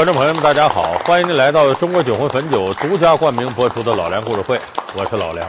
[0.00, 0.94] 观众朋友们，大家好！
[1.04, 4.56] 欢迎您来到中国酒魂汾酒独家冠名播出的《老梁故事会》，
[4.96, 5.46] 我是老梁。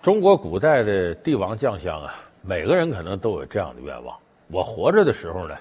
[0.00, 4.16] 中国古代的帝王将相啊，每个人可能都有这样的愿望：
[4.48, 5.54] 我活着的时候呢，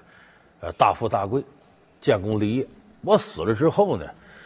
[0.62, 1.44] 呃，大富大贵，
[2.00, 2.66] 建功立业；
[3.02, 4.06] 我死了之后呢，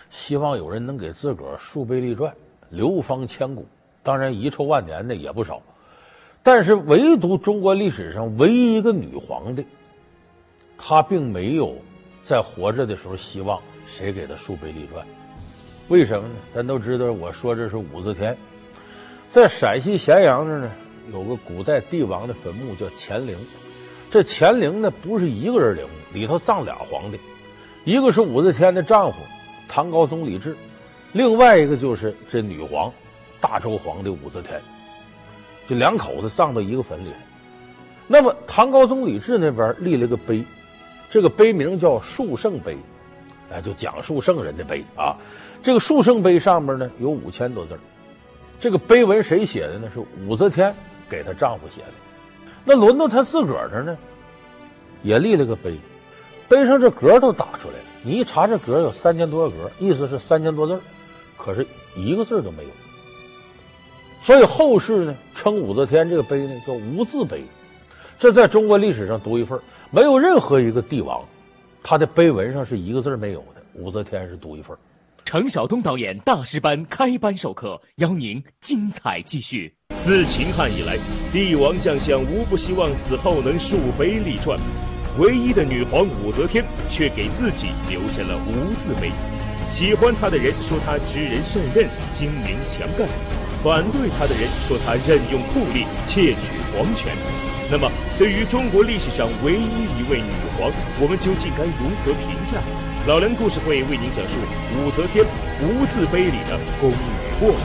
[0.10, 2.34] 希望有人能给自个儿树碑立传，
[2.72, 3.64] 流芳千古。
[4.02, 5.62] 当然，遗臭万年的也不少。
[6.42, 9.64] 但是，唯独中国历史上唯一一个女皇帝，
[10.80, 11.76] 她并没有。
[12.26, 15.06] 在活着的时候，希望谁给他树碑立传？
[15.90, 16.34] 为什么呢？
[16.56, 18.36] 咱都知道，我说这是武则天，
[19.30, 20.72] 在陕西咸阳这呢，
[21.14, 23.38] 有个古代帝王的坟墓叫乾陵。
[24.10, 27.20] 这乾陵呢，不是一个人陵墓，里头葬俩皇帝，
[27.84, 29.20] 一个是武则天的丈夫
[29.70, 30.58] 唐高宗李治，
[31.12, 32.92] 另外一个就是这女皇
[33.40, 34.60] 大周皇帝武则天，
[35.70, 37.12] 这两口子葬到一个坟里。
[38.08, 40.44] 那么唐高宗李治那边立了个碑。
[41.10, 42.76] 这个碑名叫述圣碑，
[43.52, 45.16] 哎，就讲述圣人的碑啊。
[45.62, 47.78] 这个述圣碑上面呢有五千多字，
[48.60, 49.90] 这个碑文谁写的呢？
[49.94, 50.76] 是武则天
[51.10, 51.94] 给她丈夫写的。
[52.64, 53.98] 那轮到她自个儿这呢，
[55.04, 55.78] 也立了个碑，
[56.50, 57.84] 碑上这格都打出来了。
[58.04, 60.80] 你一查这格有三千多个格，意思是三千多字，
[61.38, 62.70] 可是一个字都没有。
[64.22, 67.44] 所以后世呢称武则天这个碑呢叫无字碑，
[68.20, 69.60] 这在中国历史上独一份。
[69.92, 71.24] 没有任何一个帝王，
[71.84, 73.62] 他的碑文上是一个字没有的。
[73.74, 74.76] 武则天是独一份。
[75.24, 79.74] 程晓东导演大师班开班授课，邀您精彩继续。
[80.02, 80.98] 自秦汉以来，
[81.32, 84.60] 帝王将相无不希望死后能树碑立传，
[85.20, 89.12] 唯一的女皇武则天却给自己留下了无字碑。
[89.70, 93.08] 喜欢她的人说她知人善任、精明强干；
[93.64, 97.16] 反对她的人说她任用酷吏、窃取皇权。
[97.68, 100.72] 那么，对于中国历史上唯一一位女皇，
[101.02, 102.62] 我们究竟该如何评价？
[103.08, 104.36] 老梁故事会为您讲述
[104.78, 105.26] 武则天
[105.64, 107.56] 无字碑里的功与过。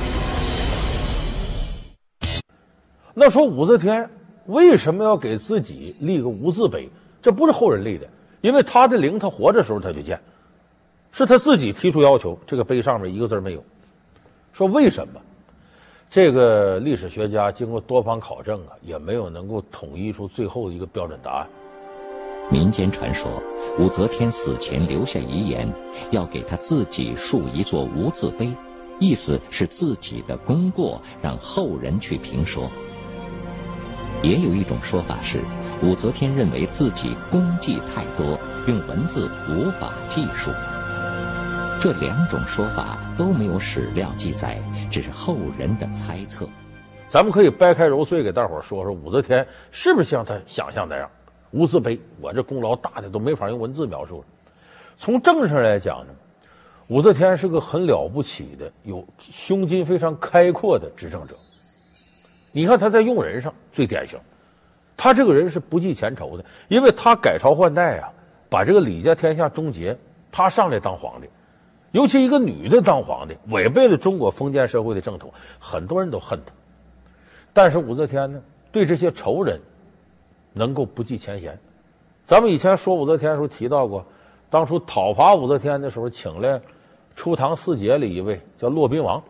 [3.13, 4.09] 那说武则天
[4.47, 6.89] 为什么要给自己立个无字碑？
[7.21, 8.09] 这不是后人立的，
[8.41, 10.19] 因为她的陵，她活着时候她就建，
[11.13, 13.63] 是她自己提出要求，这个碑上面一个字没有。
[14.51, 15.21] 说为什么？
[16.11, 21.47] 这个历史学家经过多方考证啊，也没有能够统一出最后一个标准答案。
[22.51, 23.31] 民间传说，
[23.79, 25.73] 武则天死前留下遗言，
[26.11, 28.53] 要给她自己竖一座无字碑，
[28.99, 32.69] 意思是自己的功过让后人去评说。
[34.21, 35.39] 也有一种说法是，
[35.81, 40.51] 武则天认为自己功绩太多，用文字无法记述。
[41.81, 44.59] 这两种说法都没有史料记载，
[44.91, 46.47] 只是后人的猜测。
[47.07, 51.11] 咱们可以掰开揉碎给大伙说说，武则天是不是像他想象那样，
[51.53, 51.99] 无字碑？
[52.21, 54.27] 我这功劳大的都没法用文字描述了。
[54.99, 56.13] 从政治上来讲呢，
[56.89, 61.35] 武则天是个很了不起的、有胸襟非常开阔的执政者。
[62.53, 64.19] 你看他在用人上最典型，
[64.99, 68.13] 他这个人是不计前仇的，因为他改朝换代啊，
[68.51, 69.97] 把这个李家天下终结，
[70.31, 71.27] 他上来当皇帝。
[71.93, 76.53] 尤其一个女的当皇帝，违背了中国封建社会的正统，很多人都恨她。
[77.53, 78.41] 但是武则天呢，
[78.71, 79.61] 对这些仇人，
[80.53, 81.59] 能够不计前嫌。
[82.27, 84.05] 咱们以前说武则天的时候提到过，
[84.49, 86.61] 当初讨伐武则天的时候，请来
[87.17, 89.21] 初唐四杰里一位叫骆宾王。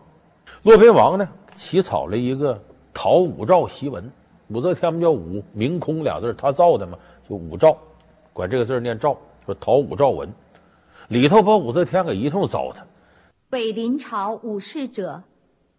[0.63, 2.61] 骆宾王呢，起草了一个
[2.93, 4.11] 讨武曌檄文。
[4.49, 7.75] 武则天不叫武，明空俩字他造的嘛，就武曌，
[8.35, 9.17] 管这个字念曌，
[9.47, 10.29] 说讨武曌文。
[11.11, 12.85] 里头把武则天给一通糟蹋。
[13.49, 15.25] 北临朝武士者，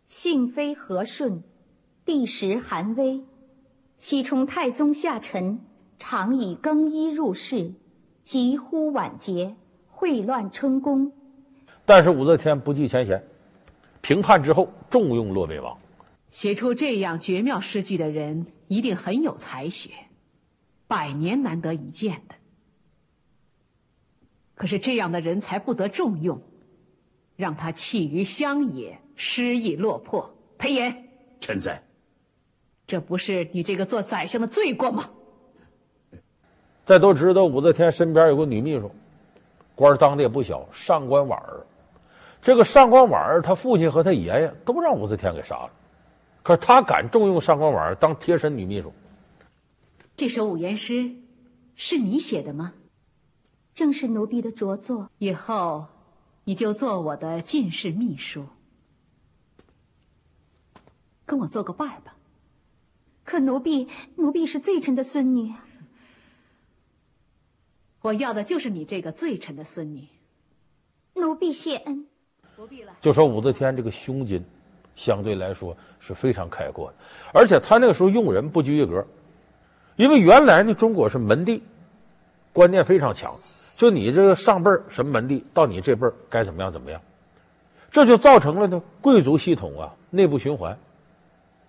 [0.05, 1.41] 性非和顺，
[2.03, 3.23] 帝时寒微，
[3.97, 5.61] 西充太宗下臣，
[5.97, 7.71] 常以更衣入室，
[8.21, 9.55] 疾呼晚节，
[9.95, 11.13] 秽乱春宫。
[11.85, 13.23] 但是武则天不计前嫌，
[14.01, 15.77] 平叛之后重用骆宾王。
[16.27, 19.91] 写出这样绝妙诗句的人，一定很有才学，
[20.89, 22.35] 百年难得一见的。
[24.61, 26.39] 可是这样的人才不得重用，
[27.35, 30.31] 让他弃于乡野，失意落魄。
[30.59, 31.09] 裴炎，
[31.39, 31.81] 臣在。
[32.85, 35.09] 这不是你这个做宰相的罪过吗？
[36.85, 38.91] 再都知道武则天身边有个女秘书，
[39.73, 41.65] 官当的也不小，上官婉儿。
[42.39, 45.71] 这个上官婉儿，他父亲和他爷爷都让武则天给杀了，
[46.43, 48.93] 可是他敢重用上官婉儿当贴身女秘书。
[50.15, 51.09] 这首五言诗
[51.75, 52.75] 是你写的吗？
[53.73, 55.09] 正是奴婢的拙作。
[55.17, 55.87] 以后，
[56.43, 58.45] 你就做我的进士秘书，
[61.25, 62.15] 跟我做个伴儿吧。
[63.23, 65.53] 可奴婢，奴婢是罪臣的孙女。
[68.01, 70.07] 我要的就是你这个罪臣的孙女，
[71.13, 72.07] 奴婢谢恩。
[72.55, 72.93] 不必了。
[72.99, 74.43] 就说武则天这个胸襟，
[74.95, 76.97] 相对来说是非常开阔的，
[77.33, 79.05] 而且她那个时候用人不拘一格，
[79.95, 81.63] 因为原来呢中国是门第
[82.51, 83.33] 观念非常强，
[83.81, 87.01] 就你这个上辈儿什么门第，到你这辈儿该怎么样怎么样，
[87.89, 90.77] 这就造成了呢贵族系统啊内部循环，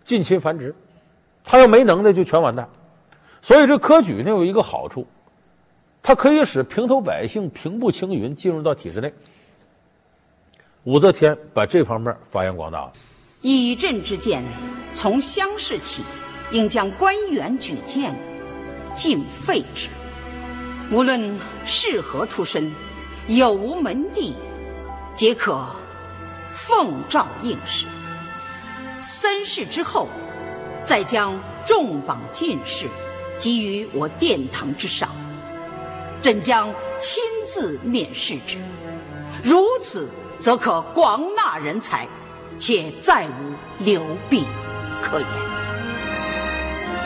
[0.05, 0.75] 近亲繁殖，
[1.43, 2.69] 他要没能耐就全完蛋，
[3.41, 5.07] 所以这科举呢有一个好处，
[6.03, 9.11] 它可以使平头百姓平步青云进入到体制内。
[10.85, 12.93] 武则天把这方面发扬光大了。
[13.41, 14.45] 以朕之见，
[14.95, 16.03] 从乡试起，
[16.51, 18.15] 应将官员举荐
[18.95, 19.89] 尽废之。
[20.93, 22.71] 无论是何出身，
[23.27, 24.35] 有无门第，
[25.15, 25.67] 皆可
[26.53, 27.87] 奉诏应试。
[28.99, 30.07] 三试之后，
[30.85, 31.33] 再将
[31.65, 32.87] 重榜进士
[33.39, 35.09] 集于我殿堂之上，
[36.21, 36.69] 朕将
[37.01, 38.59] 亲自面试之。
[39.43, 40.09] 如此。
[40.39, 42.05] 则可广纳人才，
[42.59, 44.45] 且再无流弊
[45.01, 45.29] 可言。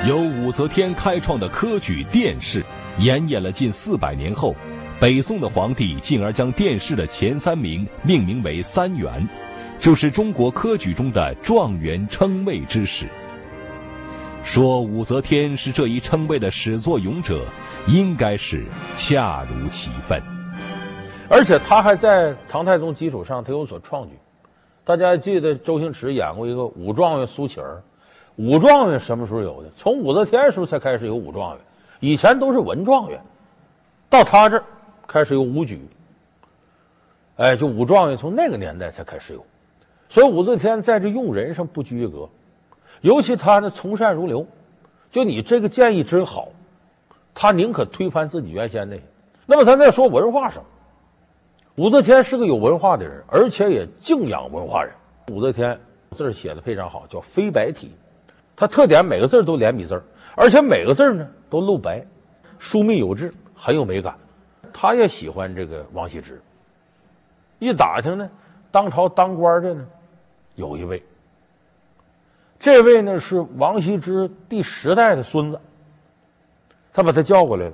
[0.09, 2.65] 由武则天开创的科举殿试，
[2.99, 4.55] 延演了近四百年后，
[4.99, 9.29] 北宋的皇帝进而将殿试的前三名命名为三元，
[9.79, 13.07] 就是中国科举中的状元称谓之始。
[14.43, 17.45] 说武则天是这一称谓的始作俑者，
[17.87, 18.65] 应该是
[18.95, 20.23] 恰如其分。
[21.29, 24.13] 而且他还在唐太宗基础上，他有所创举。
[24.85, 27.83] 大家记得周星驰演过一个武状元苏乞儿。
[28.37, 29.71] 武状元什么时候有的？
[29.77, 31.61] 从武则天时候才开始有武状元，
[32.01, 33.21] 以前都是文状元，
[34.09, 34.65] 到他这儿
[35.07, 35.81] 开始有武举。
[37.37, 39.45] 哎，就武状元从那个年代才开始有。
[40.09, 42.29] 所以武则天在这用人上不拘一格，
[43.01, 44.47] 尤其他呢从善如流，
[45.11, 46.49] 就你这个建议真好，
[47.35, 49.03] 他宁可推翻自己原先那些。
[49.45, 50.63] 那么咱再说文化上。
[51.77, 54.95] 武则天是个有文化的人，而且也敬仰文化人。
[55.31, 55.79] 武则天
[56.17, 57.91] 字写的非常好，叫飞白体。
[58.57, 60.03] 它特点每个字都连笔字，
[60.37, 62.06] 而且每个字呢都露白，
[62.59, 64.15] 疏密有致，很有美感。
[64.73, 66.41] 他也喜欢这个王羲之。
[67.59, 68.31] 一打听呢，
[68.71, 69.87] 当朝当官的呢
[70.55, 71.03] 有一位，
[72.59, 75.59] 这位呢是王羲之第十代的孙子。
[76.93, 77.73] 他把他叫过来了。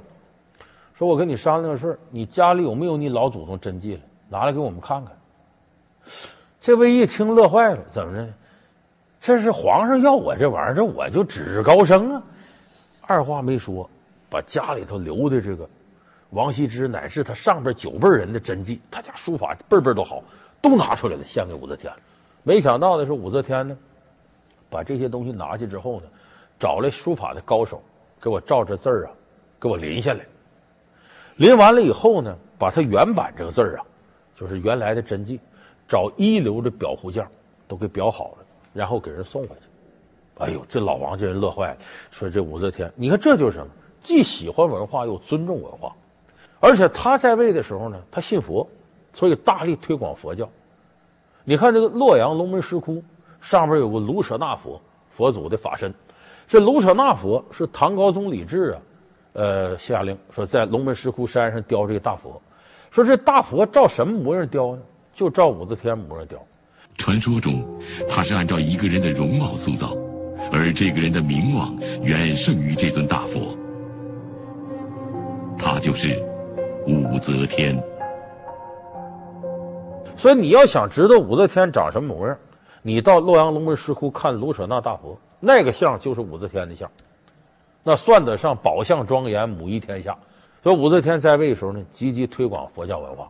[0.94, 4.00] 说我跟你商量个事儿，你家里有没有你老祖宗真迹了？
[4.28, 5.12] 拿来给我们看看。
[6.60, 8.32] 这位一听乐坏了，怎么着？
[9.20, 12.22] 这是皇上要我这玩意儿，这我就指日高升啊！
[13.12, 13.88] 二话没说，
[14.30, 15.68] 把家里头留的这个
[16.30, 20.22] 王羲之乃至他上边九辈人的真迹，他家书法辈辈都好，
[20.62, 21.92] 都拿出来了，献给武则天。
[22.42, 23.76] 没想到的是，武则天呢，
[24.70, 26.06] 把这些东西拿去之后呢，
[26.58, 27.82] 找来书法的高手，
[28.18, 29.12] 给我照着字儿啊，
[29.60, 30.24] 给我临下来。
[31.36, 33.84] 临完了以后呢，把他原版这个字儿啊，
[34.34, 35.38] 就是原来的真迹，
[35.86, 37.30] 找一流的裱糊匠
[37.68, 38.38] 都给裱好了，
[38.72, 39.71] 然后给人送回去。
[40.42, 41.76] 哎呦，这老王这人乐坏了，
[42.10, 43.72] 说这武则天，你看这就是什么？
[44.00, 45.94] 既喜欢文化又尊重文化，
[46.58, 48.68] 而且他在位的时候呢，他信佛，
[49.12, 50.48] 所以大力推广佛教。
[51.44, 53.02] 你看这个洛阳龙门石窟
[53.40, 55.94] 上边有个卢舍那佛，佛祖的法身。
[56.48, 58.82] 这卢舍那佛是唐高宗李治啊。
[59.34, 62.42] 呃，下令说，在龙门石窟山上雕这个大佛，
[62.90, 64.82] 说这大佛照什么模样雕呢？
[65.14, 66.38] 就照武则天模样雕。
[66.96, 67.64] 传说中，
[68.08, 69.96] 他是按照一个人的容貌塑造，
[70.52, 73.56] 而这个人的名望远胜于这尊大佛。
[75.58, 76.22] 他就是
[76.86, 77.80] 武则天。
[80.16, 82.36] 所以你要想知道武则天长什么模样，
[82.82, 86.90] 你到洛阳龙门石窟看卢舍那大佛，那个像就是武则天的像。
[87.82, 90.16] 那算得上宝相庄严，母仪天下。
[90.62, 93.28] 所以武则天在位的时候呢，积极推广佛教文化。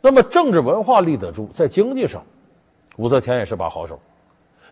[0.00, 2.22] 那么政治文化立得住，在经济上，
[2.96, 4.00] 武则天也是把好手。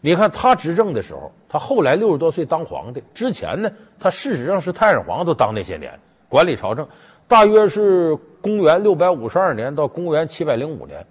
[0.00, 5.98] 你看他执政的时候，他后来六十多岁当皇帝之前呢，他事实上是太上皇都当那些年，
[6.28, 6.86] 管理朝政，
[7.26, 11.04] 大约是公元六百五十二年到公元七百零五年，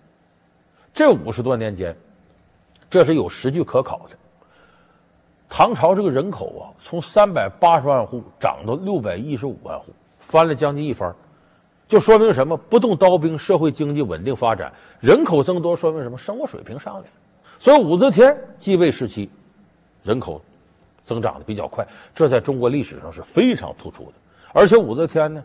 [0.94, 1.96] 这五十多年间，
[2.90, 4.16] 这是有实据可考的。
[5.50, 9.88] 唐朝这个人口啊，从三百八十万户涨到六百一十五万户，
[10.20, 11.14] 翻了将近一番，
[11.88, 12.56] 就说明什么？
[12.56, 16.18] 不动刀兵，社会经济稳定发展，人口增多，说明什么？
[16.18, 17.06] 生活水平上来了。
[17.58, 19.30] 所以武则天继位时期，
[20.04, 20.42] 人口
[21.04, 24.14] 增长的比较快，这在中国历史上是非常突出的。
[24.54, 25.44] 而且武则天呢，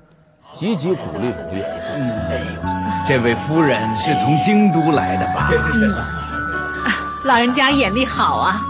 [0.55, 1.65] 积极鼓励农业。
[1.65, 2.61] 哎呦，
[3.07, 5.51] 这位夫人是从京都来的吧？
[7.25, 8.61] 老人家眼力好啊。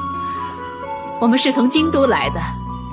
[1.20, 2.40] 我们是从京都来的，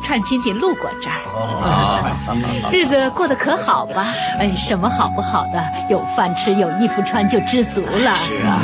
[0.03, 4.13] 串亲戚路过这儿，日子过得可好吧？
[4.37, 5.63] 哎，什么好不好的？
[5.89, 8.15] 有饭吃，有衣服穿，就知足了。
[8.15, 8.61] 是啊，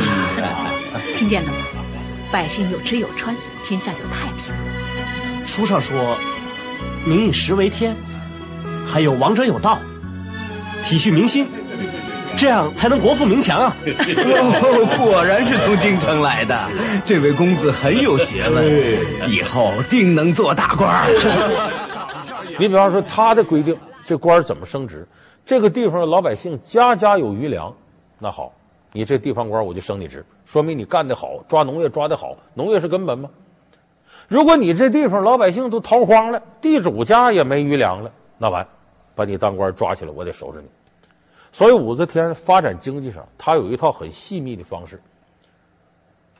[1.16, 1.58] 听见了吗？
[2.34, 5.46] 百姓有吃有穿，天下就太平。
[5.46, 6.18] 书上说，
[7.06, 7.96] 民以食为天，
[8.88, 9.78] 还有王者有道，
[10.84, 11.48] 体恤民心。
[12.36, 13.76] 这样才能国富民强啊！
[13.86, 16.68] 哦，果然是从京城来的，
[17.06, 21.08] 这位公子很有学问，以后定能做大官。
[22.58, 25.08] 你比方说，他的规定，这官怎么升职？
[25.46, 27.72] 这个地方的老百姓家家有余粮，
[28.18, 28.52] 那好，
[28.94, 33.30] 你这地方官我就升你职，说明你干得好，抓农业抓得好，农业是根本吗。
[34.28, 38.66] 如果你这地方老百姓都逃荒了，地主家也没余粮了，那完，
[39.16, 40.68] 把你当官抓起来，我得收拾你。
[41.52, 45.02] 所以武则天发展经济上，他有一套很细密的方式。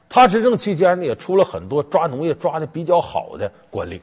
[0.08, 4.00] 他执政期间呢，也出了很多抓农业抓的比较好的官吏，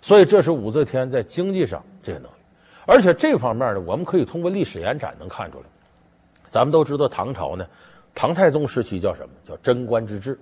[0.00, 2.36] 所以这是武则天在经济上这些能力。
[2.86, 5.64] 而且这方面呢，我们可以通过历史延展能看出来。
[6.46, 7.66] 咱们都知道唐朝呢，
[8.14, 9.30] 唐太宗时期叫什么？
[9.44, 10.38] 叫贞观之治。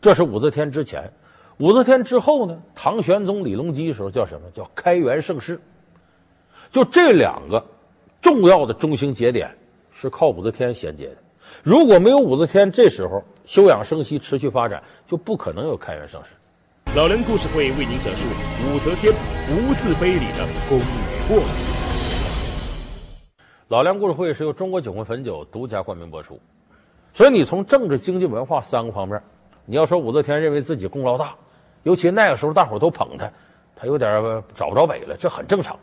[0.00, 1.12] 这是武则天之前，
[1.58, 4.50] 武则天之后呢，唐玄宗李隆基时候叫什么？
[4.52, 5.60] 叫开元盛世。
[6.70, 7.64] 就这两个。
[8.20, 9.52] 重要的中心节点
[9.90, 11.16] 是靠武则天衔接的，
[11.64, 16.30] 如果没有武则天，这时候休养生息、持续发展，就不可能有开元盛世。
[16.94, 18.22] 老梁故事会为您讲述
[18.64, 19.12] 武则天
[19.50, 21.42] 无字碑里的功与过。
[23.72, 26.38] 老梁故事会是由中国酒魂汾酒独家冠名播出，
[27.14, 29.18] 所以你从政治、经济、文化三个方面，
[29.64, 31.34] 你要说武则天认为自己功劳大，
[31.82, 33.32] 尤其那个时候大伙都捧她，
[33.74, 35.74] 她有点找不着北了，这很正常。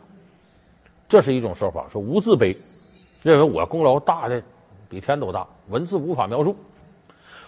[1.08, 2.56] 这是一种说法，说无字碑，
[3.24, 4.40] 认为我功劳大的
[4.88, 6.54] 比天都大，文字无法描述。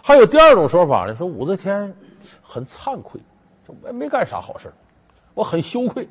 [0.03, 1.95] 还有第二种说法呢，说武则天
[2.43, 3.21] 很惭愧，
[3.69, 4.73] 我没干啥好事
[5.35, 6.09] 我很羞愧，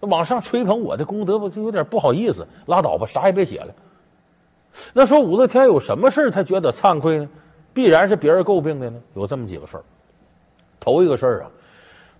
[0.00, 3.74] 往上吹捧我的功德，我就有点不好意思，拉倒吧，啥也别写了。
[4.92, 7.28] 那说武则天有什么事她觉得惭愧呢？
[7.72, 9.00] 必然是别人诟病的呢。
[9.14, 9.84] 有这么几个事儿，
[10.80, 11.50] 头一个事儿啊，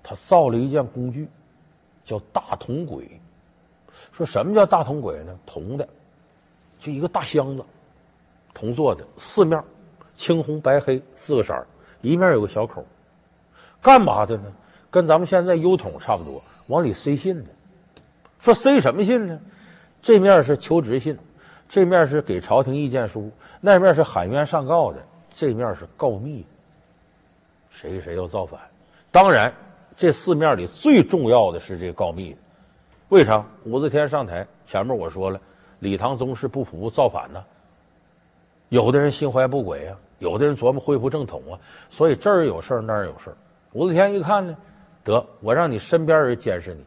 [0.03, 1.29] 他造了一件工具，
[2.05, 3.09] 叫大铜鬼。
[4.13, 5.37] 说什么叫大铜鬼呢？
[5.47, 5.89] 铜的，
[6.79, 7.65] 就一个大箱子，
[8.55, 9.63] 铜做的，四面
[10.15, 11.67] 青红白黑四个色儿，
[12.01, 12.85] 一面有个小口，
[13.83, 14.53] 干嘛的呢？
[14.91, 17.51] 跟咱们现在邮筒差不多，往里塞信的。
[18.41, 19.39] 说塞什么信呢？
[20.03, 21.17] 这面是求职信，
[21.69, 23.31] 这面是给朝廷意见书，
[23.61, 24.99] 那面是喊冤上告的，
[25.31, 26.45] 这面是告密，
[27.69, 28.59] 谁谁要造反。
[29.11, 29.53] 当然，
[29.95, 32.35] 这四面里最重要的是这告密。
[33.11, 34.47] 为啥武则天上台？
[34.65, 35.39] 前面我说了，
[35.81, 37.45] 李唐宗室不服造反呢。
[38.71, 41.59] 有的人心怀不轨啊，有的人琢磨恢复正统啊，
[41.91, 43.37] 所以这儿有事儿那儿有事儿。
[43.73, 44.57] 武则天一看呢，
[45.05, 46.83] 得我让你身边人监视你。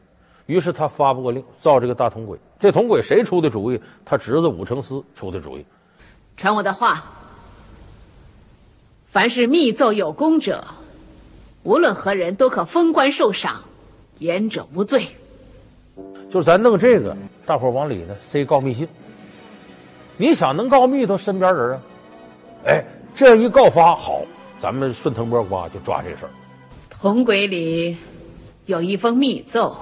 [0.45, 2.38] 于是他发布个令，造这个大铜轨。
[2.59, 3.79] 这铜轨谁出的主意？
[4.03, 5.65] 他侄子武承嗣出的主意。
[6.35, 7.03] 传我的话，
[9.07, 10.65] 凡是密奏有功者，
[11.63, 13.63] 无论何人都可封官受赏，
[14.19, 15.07] 言者无罪。
[16.29, 18.88] 就是咱弄这个，大伙往里呢塞告密信。
[20.17, 21.81] 你想能告密都身边人啊？
[22.65, 22.83] 哎，
[23.13, 24.23] 这一告发好，
[24.59, 26.31] 咱们顺藤摸瓜就抓这事儿。
[26.89, 27.97] 铜轨里
[28.65, 29.75] 有一封密奏，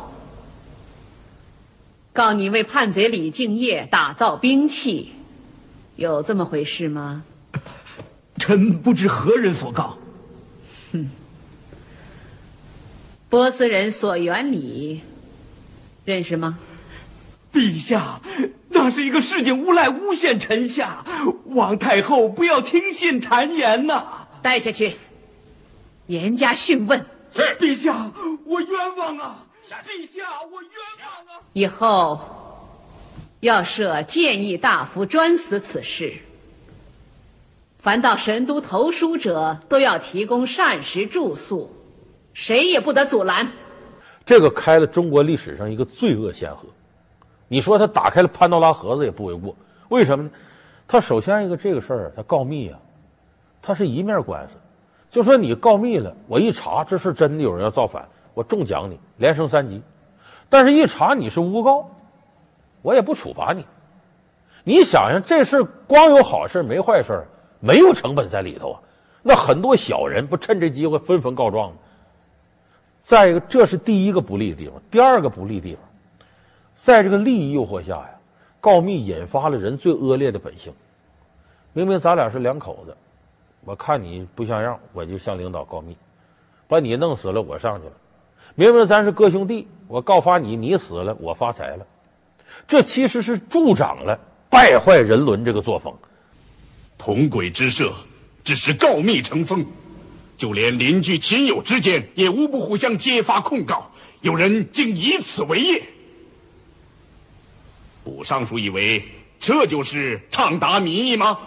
[2.13, 5.13] 告你为叛贼李敬业打造兵器，
[5.95, 7.23] 有这么回事吗？
[8.37, 9.97] 臣不知何人所告。
[10.91, 11.09] 哼，
[13.29, 15.01] 波斯人索元礼。
[16.03, 16.57] 认识吗？
[17.53, 18.19] 陛下，
[18.69, 21.05] 那是一个市井无赖诬陷臣下，
[21.45, 24.27] 王太后不要听信谗言呐！
[24.41, 24.95] 带下去，
[26.07, 27.05] 严加讯问。
[27.33, 28.11] 是，陛下，
[28.45, 29.45] 我冤枉啊！
[29.77, 31.41] 陛下，我冤枉啊！
[31.53, 32.19] 以后
[33.39, 36.15] 要设谏议大夫专司此事，
[37.79, 41.71] 凡到神都投书者，都要提供膳食住宿，
[42.33, 43.51] 谁也不得阻拦。
[44.25, 46.67] 这个开了中国历史上一个罪恶先河，
[47.47, 49.55] 你说他打开了潘多拉盒子也不为过。
[49.89, 50.31] 为什么呢？
[50.87, 52.77] 他首先一个这个事儿，他告密啊，
[53.61, 54.53] 他是一面官司。
[55.09, 59.81] 就说你告密了，我一查这事真的有人要造反，我重奖你，连升三级。
[60.49, 61.89] 但是，一查你是诬告，
[62.81, 63.65] 我也不处罚你。
[64.63, 67.25] 你想想，这事光有好事没坏事，
[67.59, 68.81] 没有成本在里头啊。
[69.23, 71.77] 那很多小人不趁这机会纷纷告状吗？
[73.01, 74.81] 再一个，这是第一个不利的地方。
[74.91, 75.83] 第二个不利的地方，
[76.75, 78.09] 在这个利益诱惑下呀，
[78.59, 80.73] 告密引发了人最恶劣的本性。
[81.73, 82.95] 明明咱俩是两口子，
[83.63, 85.95] 我看你不像样，我就向领导告密，
[86.67, 87.93] 把你弄死了，我上去了。
[88.55, 91.85] 明明咱是哥兄弟，我告发你，你死了，我发财了。
[92.67, 95.93] 这其实是助长了败坏人伦这个作风。
[96.97, 97.93] 同轨之社，
[98.43, 99.65] 只是告密成风，
[100.37, 103.91] 就连邻居亲友之间也无不互相揭发控告，
[104.21, 105.81] 有人竟以此为业。
[108.03, 109.03] 卜尚书以为
[109.39, 111.39] 这就是畅达民意吗？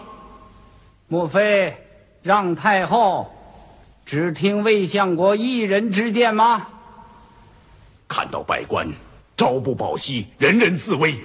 [1.06, 1.76] 莫非
[2.22, 3.30] 让太后
[4.06, 6.68] 只听魏相国一人之见吗？
[8.08, 8.88] 看到百官
[9.36, 11.18] 朝不保夕，人人自危，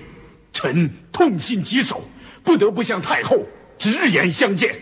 [0.53, 2.01] 臣痛心疾首，
[2.43, 3.37] 不得不向太后
[3.77, 4.75] 直言相见。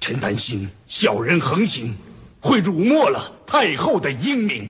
[0.00, 1.96] 臣担心小人横行，
[2.40, 4.68] 会辱没了太后的英名。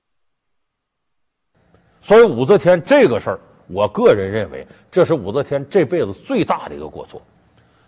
[2.01, 7.21] 所以武则天这个事儿，我个人认为，这是武则天这辈子最大的一个过错。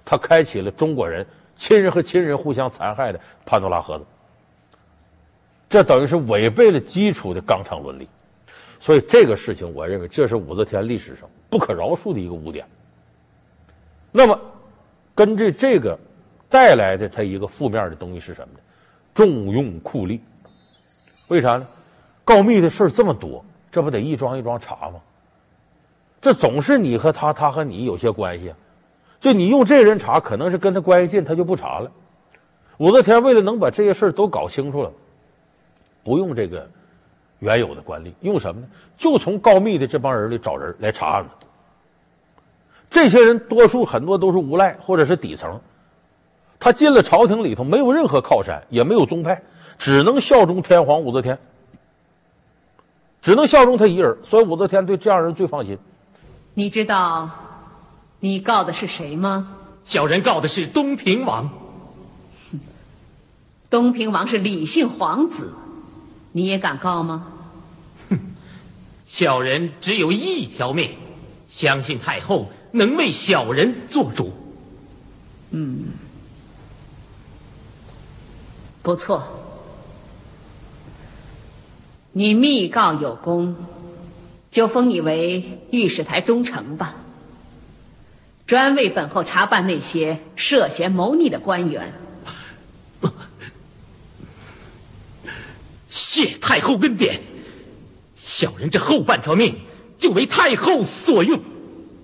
[0.03, 1.25] 她开启了中国人
[1.55, 4.05] 亲人和亲人互相残害的潘多拉盒子。
[5.69, 8.09] 这等于是违背了基础的纲常伦理，
[8.79, 12.65] 所以这个事情，我认为这是武则天历史上不可饶恕的一个污点。
[14.11, 14.39] 那么，
[15.13, 15.95] 根据这个
[16.49, 18.59] 带来的它一个负面的东西是什么呢？
[19.13, 20.19] 重用酷吏。
[21.29, 21.67] 为啥呢？
[22.25, 24.99] 告密的事这么多，这不得一桩一桩查吗？
[26.19, 28.51] 这总是你和他，他和你有些关系。
[29.19, 31.91] 就你用这人查，可能是跟他关系近，他就不查了。
[32.77, 34.91] 武则天为了能把这些事都搞清楚了。
[36.09, 36.67] 不用这个
[37.37, 38.67] 原有的官吏，用什么呢？
[38.97, 41.29] 就从告密的这帮人里找人来查案子。
[42.89, 45.61] 这些人多数很多都是无赖或者是底层，
[46.59, 49.43] 他进了朝廷里头没有任何靠山，也没有宗派，
[49.77, 51.37] 只能效忠天皇武则天，
[53.21, 54.17] 只能效忠他一人。
[54.23, 55.77] 所以武则天对这样人最放心。
[56.55, 57.29] 你知道
[58.19, 59.57] 你告的是谁吗？
[59.85, 61.51] 小人告的是东平王。
[63.69, 65.53] 东平王是李姓皇子。
[66.31, 67.27] 你也敢告吗？
[68.09, 68.19] 哼，
[69.07, 70.91] 小人只有一条命，
[71.49, 74.31] 相信太后能为小人做主。
[75.51, 75.85] 嗯，
[78.83, 79.23] 不错，
[82.11, 83.55] 你密告有功，
[84.51, 86.95] 就封你为御史台中丞吧，
[88.45, 91.93] 专为本后查办那些涉嫌谋逆的官员。
[95.99, 97.19] 谢太后恩典，
[98.15, 99.53] 小人这后半条命
[99.97, 101.37] 就为太后所用。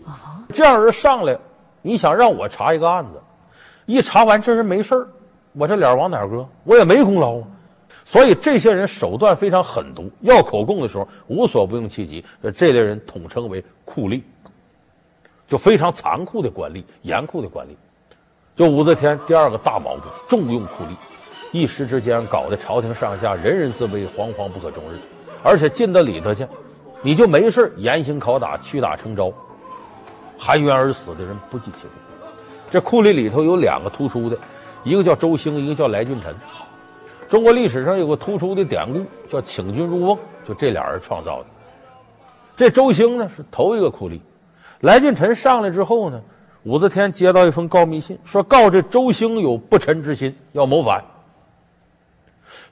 [0.06, 1.38] 啊，这样人上来，
[1.82, 3.12] 你想让我查一个案子，
[3.86, 5.08] 一查完这人没事儿，
[5.54, 6.46] 我这脸往哪搁？
[6.66, 7.48] 我也没功劳啊。
[8.04, 12.24] 所以这些人手段非常狠毒，要口供的时候无所不用其极。
[12.54, 14.22] 这类人统称为酷吏，
[15.48, 17.70] 就非常残酷的官吏，严酷的官吏。
[18.58, 20.96] 就武则天第二个大毛病，重用酷吏。
[21.56, 25.00] 一时之间搞得朝廷上下人人自危，惶惶不可终日。
[25.42, 26.46] 而且进到里头去，
[27.02, 29.32] 你就没事严刑拷打，屈打成招，
[30.38, 31.88] 含冤而死的人不计其数。
[32.70, 34.38] 这酷吏里头有两个突出的，
[34.84, 36.36] 一个叫周兴，一个叫来俊臣。
[37.30, 41.46] 中国历史上有个突出的典故，叫请君入瓮，就这俩人创造的。
[42.58, 44.20] 这周兴呢是头一个酷吏，
[44.82, 46.22] 来俊臣上来之后呢，
[46.64, 51.02] 武则天接到一封告密信，说告这周兴有不臣之心，要谋反。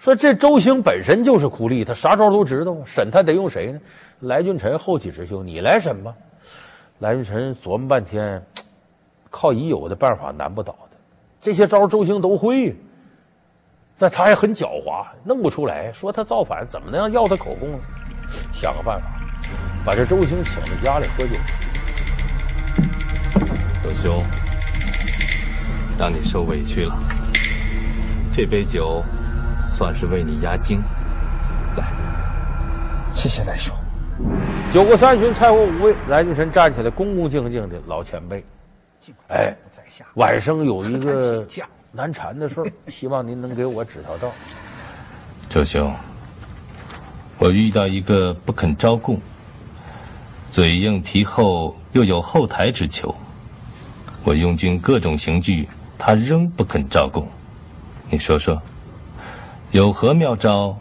[0.04, 2.76] 说这周兴本身就是酷吏，他啥招都知道。
[2.86, 3.80] 审他得用谁呢？
[4.20, 6.14] 来俊臣后起之秀，你来审吧。
[7.00, 8.46] 来俊臣琢磨半天，
[9.30, 10.98] 靠已有的办法难不倒他。
[11.40, 12.76] 这些招周兴都会，
[13.98, 15.90] 但他还很狡猾，弄不出来。
[15.94, 17.80] 说他造反，怎么能要他口供呢？
[18.52, 19.08] 想个办法，
[19.86, 21.36] 把这周兴请到家里喝酒。
[23.82, 24.22] 周兄，
[25.98, 26.94] 让你受委屈了。
[28.34, 29.02] 这杯酒。
[29.76, 30.80] 算是为你压惊，
[31.76, 31.84] 来，
[33.12, 33.76] 谢谢来兄。
[34.72, 38.46] 酒过三巡，菜过五味，来俊臣站起来，恭恭敬敬的老前辈。
[39.30, 39.52] 哎，
[40.14, 41.46] 晚生有一个
[41.92, 44.32] 难缠的事儿， 希望您能给我指条道。
[45.50, 45.92] 周兄，
[47.40, 49.20] 我遇到一个不肯招供，
[50.52, 53.14] 嘴硬皮厚，又有后台之求。
[54.24, 57.28] 我用尽各种刑具，他仍不肯招供。
[58.12, 58.62] 你说说。
[59.74, 60.80] 有何妙招，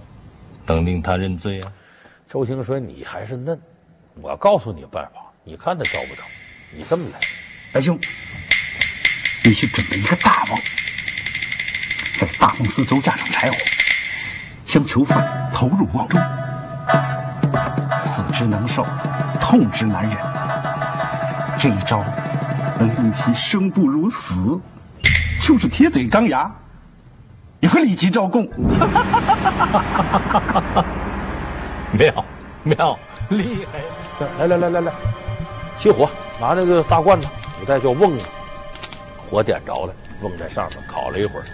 [0.67, 1.73] 能令他认罪啊？
[2.29, 3.59] 周兴说：“你还是嫩，
[4.21, 6.21] 我告诉你办法，你看他招不招？
[6.77, 7.19] 你这么来，
[7.73, 7.99] 来兄，
[9.43, 10.61] 你去准备一个大瓮，
[12.19, 13.57] 在大瓮四周架上柴火，
[14.63, 16.21] 将囚犯投入瓮中，
[17.99, 18.87] 死之能受，
[19.41, 20.19] 痛之难忍。
[21.59, 22.05] 这一招
[22.79, 24.61] 能令其生不如死，
[25.41, 26.55] 就是铁嘴钢牙。”
[27.63, 28.45] 你会立即招供。
[31.93, 32.25] 妙
[32.65, 32.99] 妙
[33.29, 33.79] 厉害！
[34.41, 34.93] 来来来来来，
[35.79, 37.29] 起火，拿那个大罐子，
[37.61, 38.19] 古代叫瓮啊，
[39.31, 41.45] 火点着了，瓮在上面烤了一会儿。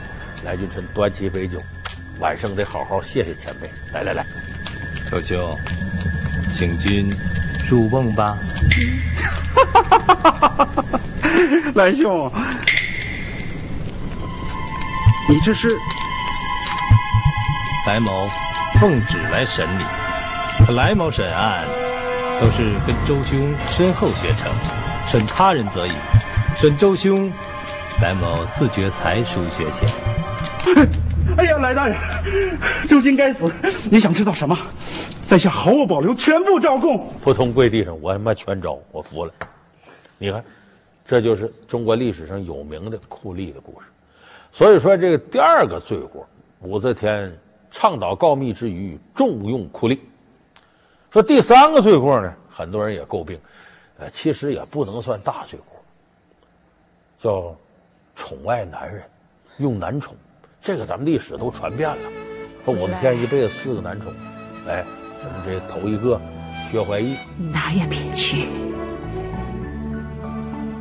[0.45, 1.59] 来俊臣端起杯酒，
[2.21, 3.69] 晚上得好好谢谢前辈。
[3.93, 4.25] 来来来，
[5.11, 5.55] 周兄，
[6.57, 7.15] 请君
[7.69, 8.39] 入瓮吧。
[11.75, 12.33] 来兄，
[15.29, 15.69] 你这是？
[17.89, 18.29] 来某
[18.79, 19.83] 奉旨来审理。
[20.75, 21.67] 来某审案
[22.39, 24.53] 都是跟周兄身后学成，
[25.07, 25.93] 审他人则已，
[26.55, 27.33] 审周兄，
[28.03, 29.89] 来某自觉才疏学浅。
[31.39, 31.97] 哎呀，来大人，
[32.87, 33.51] 周金该死！
[33.91, 34.55] 你想知道什么？
[35.25, 37.11] 在下毫无保留，全部招供。
[37.23, 39.33] 扑通跪地上，我他妈全招，我服了。
[40.19, 40.45] 你看，
[41.07, 43.87] 这就是中国历史上有名的酷吏的故事。
[44.53, 46.29] 所以说，这个第二个罪过，
[46.61, 47.35] 武则天
[47.71, 49.99] 倡导告密之余，重用酷吏。
[51.11, 53.41] 说第三个罪过呢，很多人也诟病，
[53.99, 55.83] 呃，其实也不能算大罪过，
[57.19, 57.57] 叫
[58.15, 59.03] 宠爱男人，
[59.59, 60.15] 用男宠。
[60.61, 62.11] 这个咱们历史都传遍了。
[62.65, 64.13] 说武则天一辈子四个男宠，
[64.67, 64.85] 哎，
[65.21, 66.21] 什么这头一个
[66.71, 68.49] 薛怀义，你哪也别去，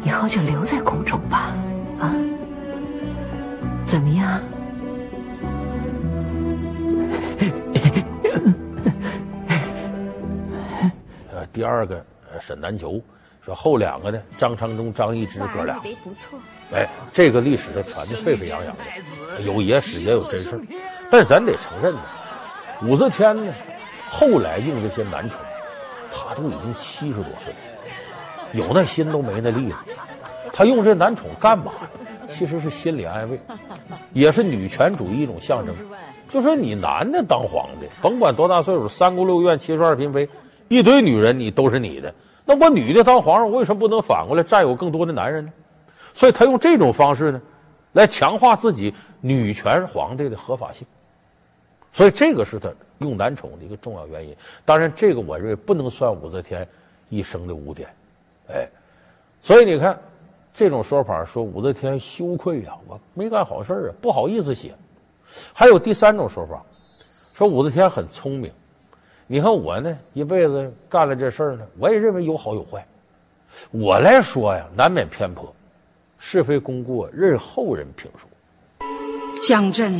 [0.03, 1.53] 以后就留在宫中吧，
[1.99, 2.13] 啊？
[3.85, 4.41] 怎么样？
[11.57, 12.05] 第二个
[12.39, 13.01] 沈南球，
[13.43, 16.37] 说后两个呢，张昌忠、张易之哥俩，不错。
[16.71, 20.61] 哎，这个历史上传的沸沸扬扬的，有野史也有真事儿。
[21.09, 22.01] 但是咱得承认呢，
[22.83, 23.51] 武则天呢，
[24.07, 25.41] 后来用这些男宠，
[26.11, 27.59] 她都已经七十多岁了，
[28.53, 29.83] 有那心都没那力了。
[30.53, 31.71] 她用这男宠干嘛？
[32.27, 33.41] 其实是心理安慰，
[34.13, 35.75] 也是女权主义一种象征。
[36.29, 40.29] 就说你男的当皇帝，甭管多大岁数，三宫六院七十二嫔妃。
[40.67, 42.13] 一堆女人，你都是你的。
[42.45, 45.51] 那我女的当皇上，我为什么不能反过来占有更多的男人呢？
[46.13, 47.41] 所以他用这种方式呢，
[47.93, 50.87] 来强化自己女权皇帝的合法性。
[51.93, 54.35] 所以这个是他用男宠的一个重要原因。
[54.65, 56.67] 当然，这个我认为不能算武则天
[57.09, 57.89] 一生的污点。
[58.49, 58.67] 哎，
[59.41, 59.99] 所以你看，
[60.53, 64.73] 这种说法说武则天羞愧呀、我没干好事啊，不好意思写。
[65.53, 66.63] 还有第三种说法，
[67.33, 68.51] 说武则天很聪明。
[69.29, 72.87] 你看我呢，一辈子干了这事儿呢，我也认为有好有坏。
[73.71, 75.53] 我来说呀，难免偏颇，
[76.17, 78.29] 是非功过任后人评说。
[79.45, 79.93] 将朕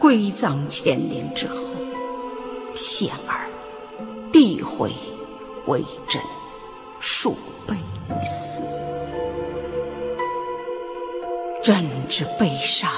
[0.00, 1.56] 归葬乾陵之后，
[2.74, 3.46] 显儿
[4.32, 4.90] 必会
[5.66, 6.20] 为朕
[6.98, 7.74] 树碑
[8.08, 8.62] 于死。
[11.62, 12.90] 朕之悲伤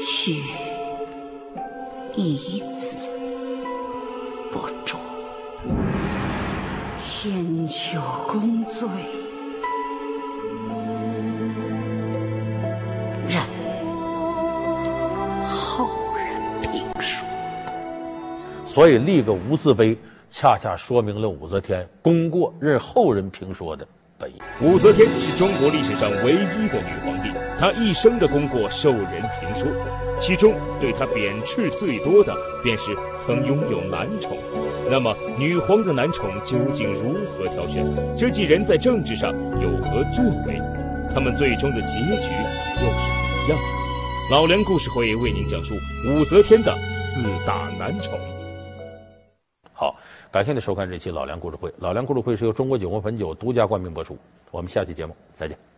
[0.00, 0.40] 须
[2.16, 3.09] 以子。
[7.22, 8.88] 千秋功罪，
[13.28, 13.42] 任
[15.44, 17.28] 后人评说。
[18.64, 19.94] 所以立个无字碑，
[20.30, 24.40] 恰恰说明了武则天功过任后人评说的本意。
[24.62, 27.28] 武则天是中国历史上唯一的女皇帝，
[27.58, 30.09] 她一生的功过受人评说。
[30.20, 34.36] 其中对他贬斥最多的，便是曾拥有男宠。
[34.90, 37.84] 那么，女皇的男宠究竟如何挑选？
[38.16, 40.60] 这几人在政治上有何作为？
[41.12, 43.00] 他们最终的结局又是
[43.46, 43.58] 怎样？
[44.30, 45.74] 老梁故事会为您讲述
[46.06, 48.16] 武则天的四大男宠。
[49.72, 49.96] 好，
[50.30, 51.72] 感谢您收看这期老梁故事会。
[51.78, 54.16] 老梁故事会是由中国酒魂汾酒独家冠名播出。
[54.50, 55.69] 我们下期节目再见。